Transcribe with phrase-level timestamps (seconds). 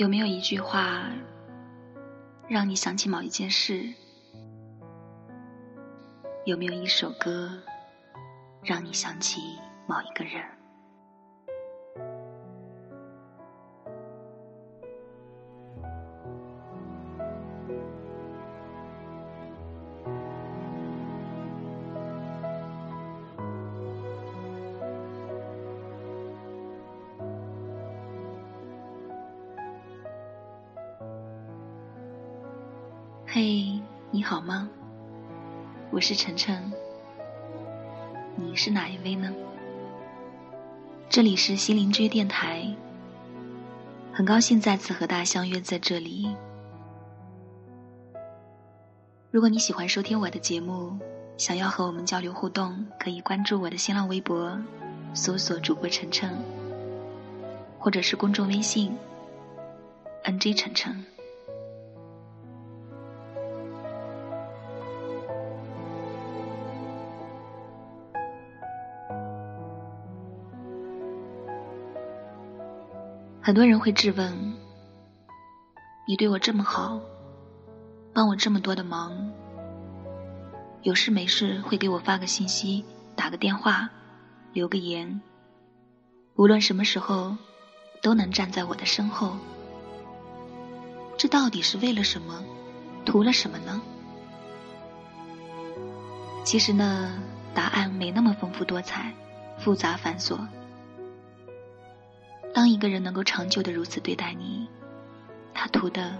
[0.00, 1.10] 有没有一句话
[2.48, 3.92] 让你想起某一件事？
[6.46, 7.50] 有没有一首歌
[8.62, 9.42] 让你想起
[9.86, 10.42] 某一个人？
[33.42, 33.80] 嘿，
[34.10, 34.68] 你好吗？
[35.90, 36.70] 我是晨晨，
[38.36, 39.32] 你是哪一位呢？
[41.08, 42.70] 这里是西邻居电台，
[44.12, 46.36] 很高兴再次和大家相约在这里。
[49.30, 50.98] 如果你喜欢收听我的节目，
[51.38, 54.60] 想要和我们交流互动，可以关注我的新浪微博，
[55.14, 56.30] 搜索主播晨晨，
[57.78, 58.94] 或者是公众微信
[60.24, 61.02] “nj 晨晨”。
[73.50, 74.54] 很多人会质问：
[76.06, 77.00] 你对我这么好，
[78.14, 79.32] 帮我这么多的忙，
[80.82, 82.84] 有事没事会给我发个信息、
[83.16, 83.90] 打个电话、
[84.52, 85.20] 留个言，
[86.36, 87.36] 无论什么时候
[88.00, 89.36] 都能站在我的身后，
[91.18, 92.44] 这到底是为了什么？
[93.04, 93.82] 图了什么呢？
[96.44, 97.20] 其实呢，
[97.52, 99.12] 答案没那么丰富多彩、
[99.58, 100.38] 复杂繁琐。
[102.52, 104.68] 当一个人能够长久的如此对待你，
[105.54, 106.14] 他图的，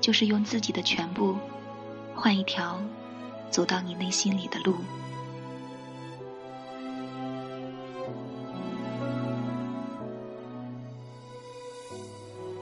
[0.00, 1.36] 就是用自己的全部，
[2.14, 2.80] 换一条
[3.50, 4.76] 走到你内心里的路。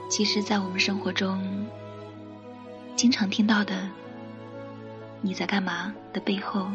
[0.09, 1.67] 其实，在我们生活中，
[2.95, 3.87] 经常听到的
[5.21, 6.67] “你在干嘛”的背后，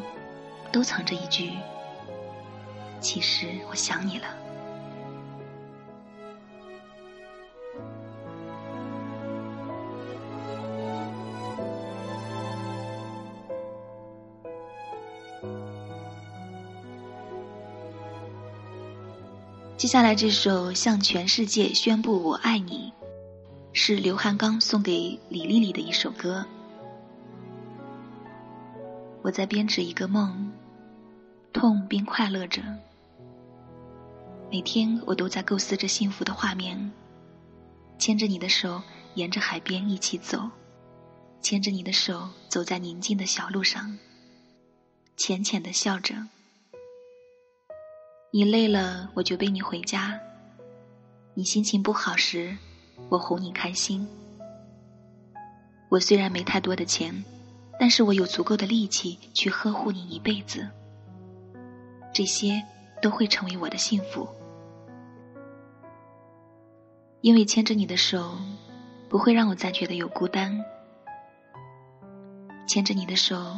[0.71, 1.53] 都藏着一句
[3.01, 4.27] ：“其实我想你了。”
[19.83, 22.93] 接下来这首《向全世界宣布我爱你》，
[23.73, 26.47] 是刘汉刚送给李丽丽的一首歌。
[29.23, 30.53] 我在编织一个梦，
[31.53, 32.63] 痛并快乐着。
[34.53, 36.93] 每天我都在构思着幸福的画面，
[37.99, 38.81] 牵着你的手，
[39.15, 40.49] 沿着海边一起走，
[41.41, 43.99] 牵着你的手，走在宁静的小路上，
[45.17, 46.15] 浅浅的笑着。
[48.35, 50.19] 你累了，我就背你回家；
[51.35, 52.57] 你心情不好时，
[53.11, 54.09] 我哄你开心。
[55.91, 57.23] 我虽然没太多的钱，
[57.79, 60.67] 但是我有足够的力气去呵护你一辈子。
[62.11, 62.65] 这些
[63.03, 64.27] 都会成为我的幸福，
[67.21, 68.33] 因为牵着你的手，
[69.11, 70.59] 不会让我再觉得有孤单。
[72.67, 73.55] 牵着你的手，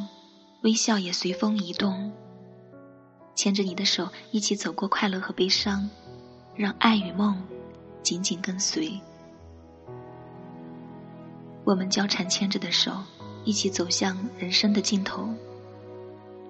[0.65, 2.13] 微笑也随风移动。
[3.35, 5.89] 牵着你的手，一起走过快乐和悲伤，
[6.55, 7.43] 让爱与梦
[8.03, 9.01] 紧紧跟随。
[11.65, 12.93] 我们交缠牵着的手，
[13.45, 15.29] 一起走向人生的尽头。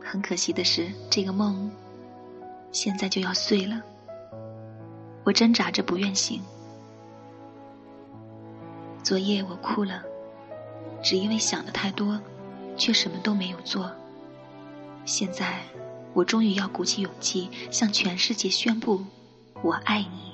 [0.02, 1.70] 很可惜的是，这个梦
[2.70, 3.80] 现在就要碎了。
[5.24, 6.42] 我挣扎着不愿醒。
[9.02, 10.02] 昨夜我哭了，
[11.02, 12.20] 只因为想的太多，
[12.76, 13.90] 却什么都没有做。
[15.06, 15.60] 现在。
[16.14, 19.04] 我终于要鼓起勇气，向全世界宣布，
[19.62, 20.32] 我爱你。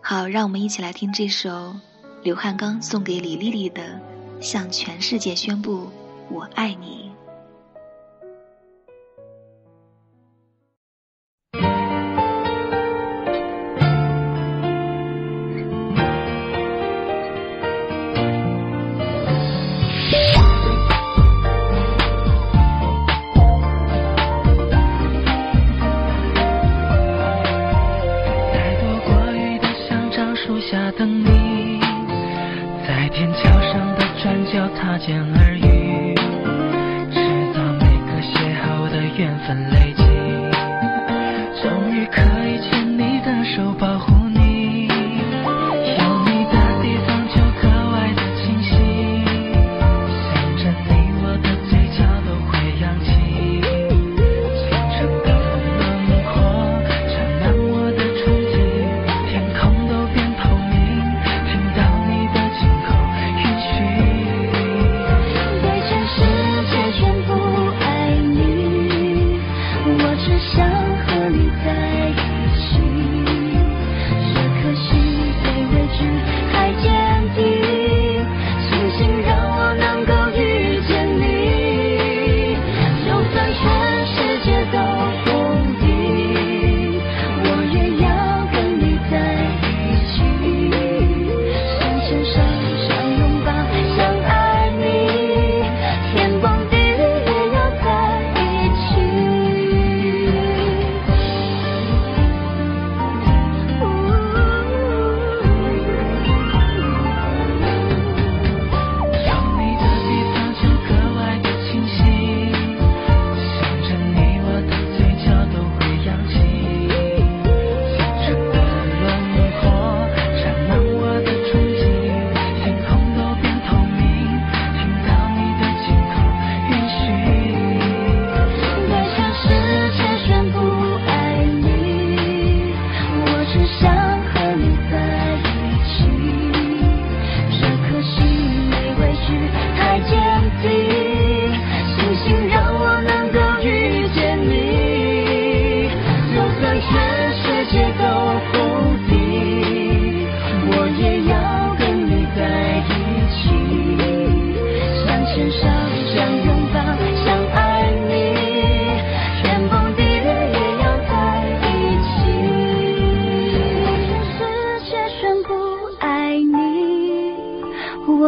[0.00, 1.74] 好，让我们一起来听这首
[2.22, 3.82] 刘汉刚送给李丽丽的
[4.42, 5.88] 《向全世界宣布，
[6.28, 7.10] 我爱你》。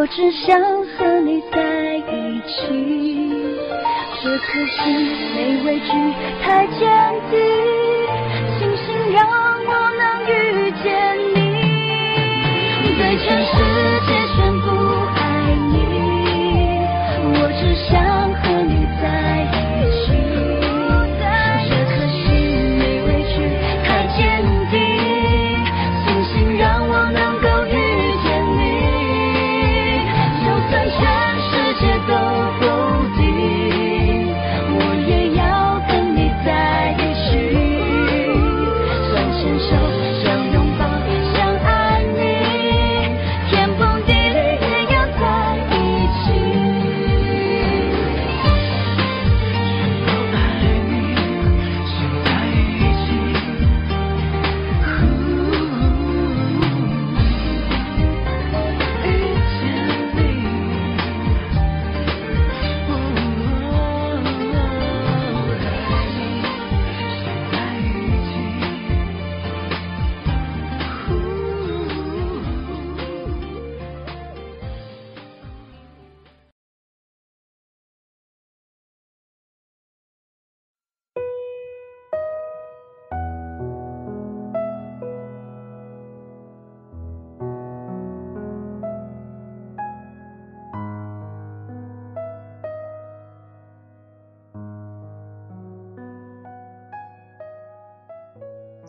[0.04, 2.52] 我只想和你在一起。
[4.22, 4.92] 这可惜
[5.34, 5.88] 没畏惧
[6.42, 6.76] 太坚
[7.30, 7.40] 定，
[8.58, 8.84] 庆幸
[9.14, 9.26] 让
[9.64, 10.84] 我能遇见
[11.34, 11.34] 你。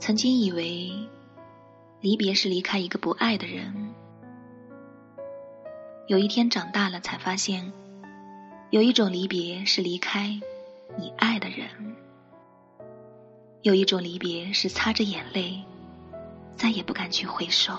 [0.06, 0.92] 曾经以为，
[2.00, 3.90] 离别是离开一个不爱的人。
[6.06, 7.74] 有一天长大了，才发现，
[8.70, 10.40] 有一种离别是离开
[10.96, 11.96] 你爱的人；
[13.64, 15.64] 有一种离别是擦着眼泪，
[16.56, 17.74] 再也不敢去回首。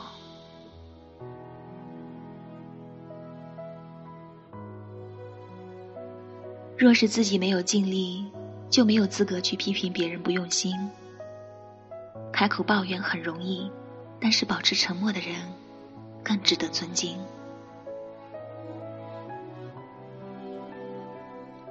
[6.77, 8.27] 若是自己没有尽力，
[8.69, 10.77] 就没有资格去批评别人不用心。
[12.37, 13.71] 开口抱怨很容易，
[14.21, 15.37] 但是保持沉默的人
[16.23, 17.19] 更值得尊敬。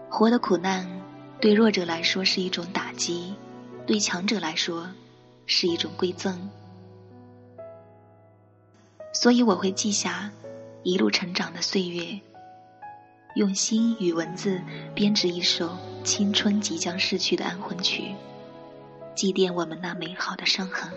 [0.10, 0.90] 活的苦难，
[1.40, 3.36] 对弱者来说是一种打击，
[3.86, 4.90] 对强者来说
[5.46, 6.50] 是一种馈赠。
[9.14, 10.32] 所以我会记下
[10.82, 12.20] 一路成长的岁月，
[13.36, 14.60] 用心与文字
[14.96, 18.16] 编织一首青春即将逝去的安魂曲，
[19.16, 20.92] 祭奠我们那美好的伤痕。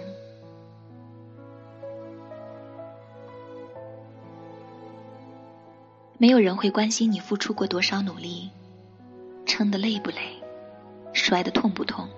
[6.18, 8.50] 没有人会关心你付出过多少努力，
[9.46, 10.42] 撑得累不累，
[11.12, 12.08] 摔得痛不痛，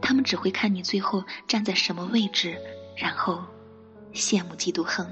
[0.00, 2.58] 他们只会看你最后站在什么位置，
[2.96, 3.44] 然后
[4.14, 5.06] 羡慕嫉妒恨。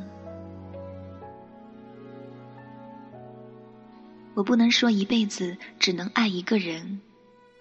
[4.32, 6.98] 我不能说一辈子只能爱一个人，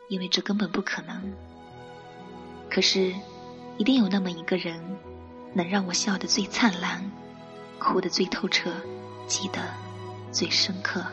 [0.07, 1.21] 因为这根本不可能。
[2.79, 3.13] 可是，
[3.77, 4.81] 一定有那么一个人，
[5.53, 7.11] 能让我笑得最灿烂，
[7.77, 8.71] 哭得最透彻，
[9.27, 9.59] 记得
[10.31, 11.05] 最深刻。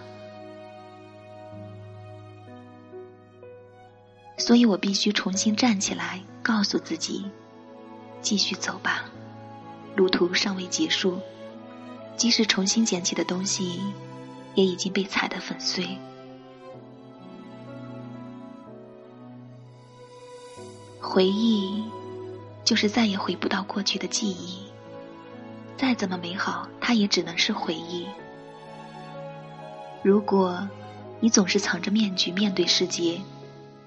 [4.38, 7.28] 所以我必须重新站起来，告诉自己：
[8.23, 9.02] 继续走吧，
[9.96, 11.18] 路途尚未结束。
[12.16, 13.80] 即使重新捡起的东西，
[14.54, 15.99] 也已经被踩得粉碎。
[21.16, 21.82] 回忆，
[22.62, 24.58] 就是再也回不到过去的记忆。
[25.75, 28.06] 再怎么美好，它也只能是回忆。
[30.02, 30.68] 如果
[31.18, 33.18] 你总是藏着面具面对世界，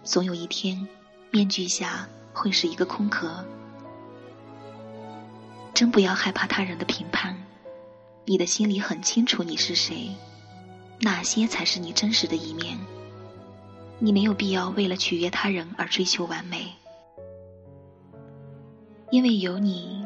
[0.03, 0.87] 总有一天，
[1.29, 3.45] 面具下会是一个空壳。
[5.75, 7.37] 真不要害怕他人的评判，
[8.25, 10.09] 你的心里很清楚你是谁，
[10.99, 12.75] 哪些才是你真实的一面。
[13.99, 16.73] 你没有必要为了取悦他人而追求完美，
[19.11, 20.05] 因为有你，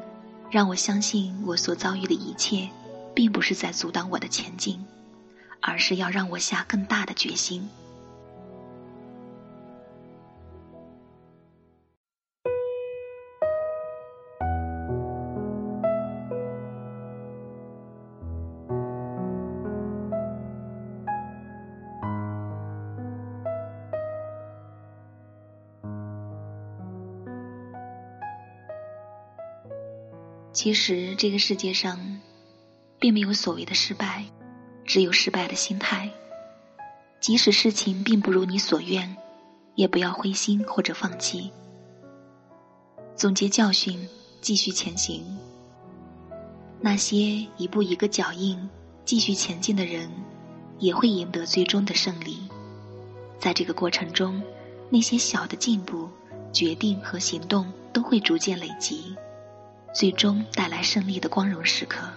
[0.50, 2.70] 让我相信我所遭遇的一切，
[3.14, 4.80] 并不是在阻挡我的前进，
[5.60, 7.68] 而是要让我下更大的决心。
[30.54, 32.22] 其实这个世界上，
[33.00, 34.24] 并没有所谓的失败，
[34.86, 36.10] 只有失败的心态。
[37.20, 39.18] 即使事情并不如你所愿，
[39.74, 41.52] 也不要灰心或者放弃。
[43.16, 44.08] 总结教训，
[44.42, 45.26] 继续前行。
[46.80, 48.70] 那些一步一个脚印
[49.06, 50.08] 继续前进的人，
[50.78, 52.38] 也会赢得最终的胜利。
[53.40, 54.40] 在这个过程中，
[54.90, 56.08] 那些小的进步、
[56.52, 59.16] 决定和行动都会逐渐累积。
[59.94, 62.10] 最终带来胜利的光荣时刻。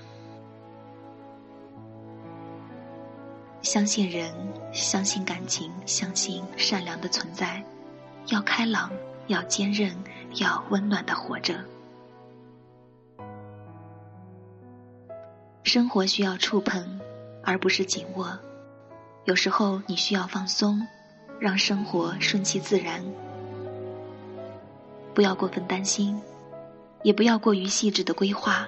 [3.61, 4.33] 相信人，
[4.73, 7.63] 相信感情，相信善良的存在，
[8.29, 8.91] 要开朗，
[9.27, 9.95] 要坚韧，
[10.37, 11.63] 要温暖的活着。
[15.65, 17.01] 生活需要触碰，
[17.45, 18.39] 而不是紧握。
[19.25, 20.87] 有时候你需要放松，
[21.41, 23.05] 让生活顺其自然。
[25.13, 26.19] 不要过分担心。
[27.03, 28.67] 也不要过于细致的规划。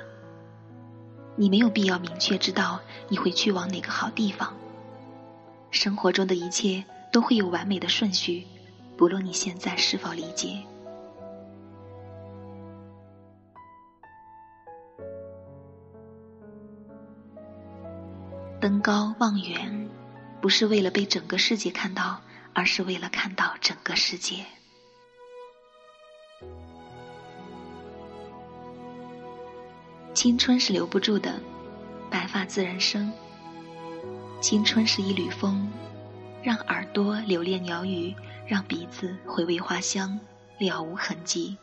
[1.36, 4.56] 你没有必要明确知道你会去往哪个好地方。
[5.70, 8.46] 生活中的一切都会有完美的顺序，
[8.96, 10.62] 不论你现在是否理解。
[18.60, 19.88] 登高望远，
[20.40, 22.20] 不是为了被整个世界看到，
[22.52, 24.44] 而是为了看到整个世界。
[30.14, 31.40] 青春是留不住的，
[32.10, 33.12] 白发自然生。
[34.40, 35.70] 青春是一缕风，
[36.42, 38.14] 让耳朵留恋鸟语，
[38.46, 40.18] 让鼻子回味花香，
[40.58, 41.56] 了无痕迹。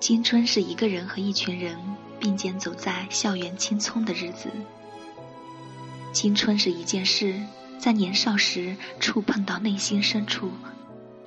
[0.00, 1.76] 青春是一个人和一群人
[2.20, 4.48] 并肩走在校园青葱的日子。
[6.12, 7.38] 青春是一件事，
[7.78, 10.50] 在年少时触碰到内心深处，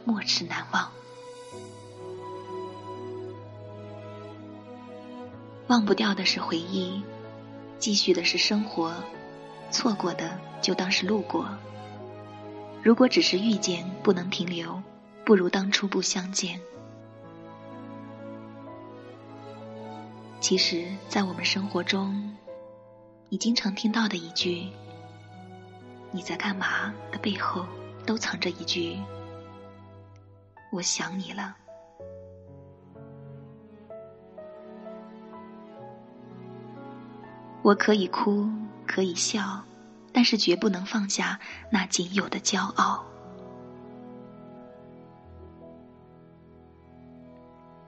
[0.06, 0.92] 莫齿难忘。
[5.72, 7.02] 忘不掉的是回忆，
[7.80, 8.94] 继续的是生活，
[9.72, 11.48] 错过的就当是路过。
[12.84, 14.84] 如果只是遇见，不能停留，
[15.24, 16.60] 不如当初不相见。
[20.42, 22.36] 其实，在我们生活中，
[23.30, 24.68] 你经常听到的一句
[26.12, 27.66] “你在干嘛”的背后，
[28.06, 29.00] 都藏着一句
[30.74, 31.56] “我想你了”。
[37.64, 38.50] 我可以哭，
[38.88, 39.64] 可以笑，
[40.12, 41.40] 但是绝不能放下
[41.72, 43.06] 那仅有的骄傲。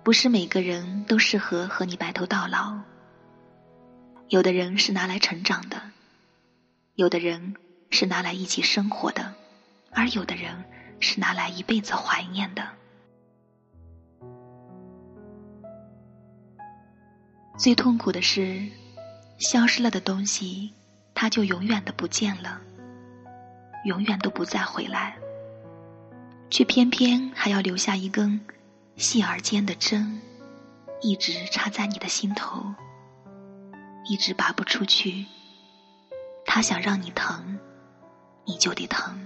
[0.04, 2.78] 不是每个人都适合和你白头到老。
[4.30, 5.82] 有的人是拿来成长的，
[6.96, 7.56] 有的人
[7.90, 9.34] 是拿来一起生活的，
[9.92, 10.66] 而有的人
[11.00, 12.68] 是拿来一辈子怀念的。
[17.58, 18.70] 最痛苦的是。
[19.44, 20.74] 消失了的东西，
[21.14, 22.62] 它就永远的不见了，
[23.84, 25.18] 永远都不再回来。
[26.50, 28.40] 却偏偏还要留下一根
[28.96, 30.22] 细而尖的针，
[31.02, 32.64] 一直插在你的心头，
[34.06, 35.26] 一直拔不出去。
[36.46, 37.60] 他想让你疼，
[38.46, 39.23] 你就得疼。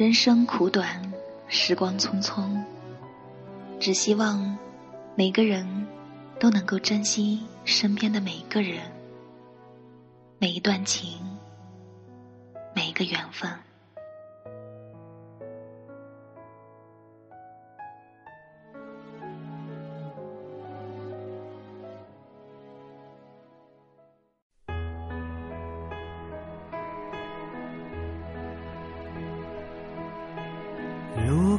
[0.00, 1.12] 人生苦短，
[1.46, 2.58] 时光匆匆，
[3.78, 4.56] 只希望
[5.14, 5.86] 每个人
[6.38, 8.80] 都能够珍惜身边的每一个人，
[10.38, 11.20] 每一段情，
[12.74, 13.50] 每一个缘分。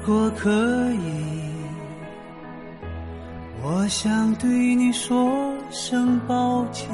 [0.03, 0.49] 如果可
[0.93, 1.13] 以，
[3.61, 5.31] 我想对你说
[5.69, 6.89] 声抱歉。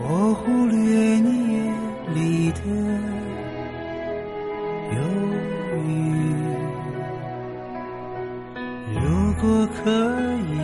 [0.00, 0.78] 我忽略
[1.18, 1.74] 你眼
[2.14, 2.60] 里的
[4.94, 4.98] 忧
[5.86, 5.90] 郁。
[8.94, 9.02] 如
[9.42, 9.90] 果可
[10.48, 10.56] 以，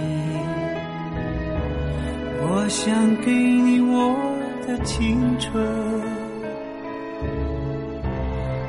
[2.40, 4.16] 我想给你我
[4.66, 6.17] 的青春。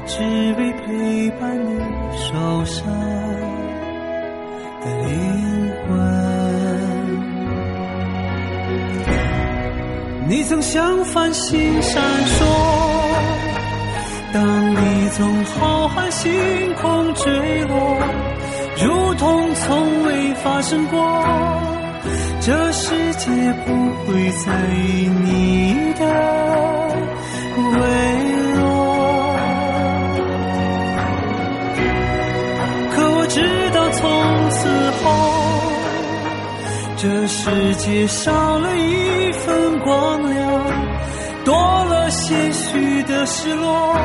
[0.09, 0.17] 只
[0.57, 1.79] 为陪伴你
[2.17, 2.83] 受伤
[4.81, 5.07] 的灵
[5.85, 5.87] 魂。
[10.27, 12.43] 你曾像繁星闪烁，
[14.33, 16.31] 当你从浩瀚星
[16.81, 17.97] 空坠落，
[18.83, 20.99] 如同从未发生过。
[22.41, 23.29] 这世界
[23.65, 23.73] 不
[24.05, 26.03] 会在意你的
[37.49, 40.63] 世界少了一份光亮，
[41.43, 43.95] 多了些许的失落，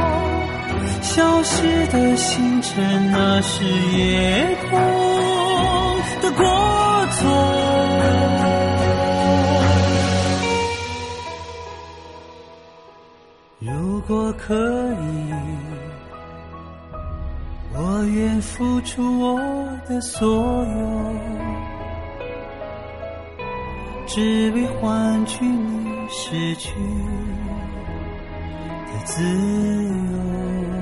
[1.03, 4.81] 消失的星辰，那是夜空
[6.23, 7.21] 的过错。
[13.61, 15.35] 如果可以。
[17.77, 19.37] 我愿付出我
[19.89, 21.54] 的所有，
[24.07, 26.71] 只为换取你失去
[28.87, 30.74] 的自由。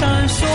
[0.00, 0.49] 闪烁，